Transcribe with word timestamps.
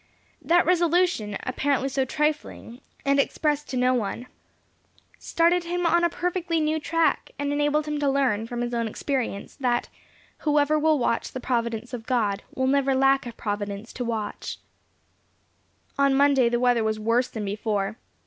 That 0.41 0.65
resolution, 0.65 1.37
apparently 1.43 1.87
so 1.87 2.05
trifling, 2.05 2.81
and 3.05 3.19
expressed 3.19 3.69
to 3.69 3.77
no 3.77 3.93
one, 3.93 4.25
started 5.19 5.65
him 5.65 5.85
on 5.85 6.03
a 6.03 6.09
perfectly 6.09 6.59
new 6.59 6.79
track, 6.79 7.29
and 7.37 7.53
enabled 7.53 7.85
him 7.85 7.99
to 7.99 8.09
learn, 8.09 8.47
from 8.47 8.61
his 8.61 8.73
own 8.73 8.87
experience, 8.87 9.57
that 9.57 9.89
"whoever 10.39 10.79
will 10.79 10.97
watch 10.97 11.31
the 11.33 11.39
providence 11.39 11.93
of 11.93 12.07
God, 12.07 12.41
will 12.55 12.65
never 12.65 12.95
lack 12.95 13.27
a 13.27 13.33
providence 13.33 13.93
to 13.93 14.03
watch." 14.03 14.57
On 15.99 16.15
Monday 16.15 16.49
the 16.49 16.59
weather 16.59 16.83
was 16.83 16.99
worse 16.99 17.27
than 17.27 17.45
before. 17.45 17.95